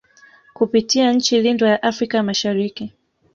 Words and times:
Kupitia 0.53 1.13
nchi 1.13 1.41
lindwa 1.41 1.69
ya 1.69 1.83
Afrika 1.83 2.17
ya 2.17 2.23
mashariki 2.23 2.93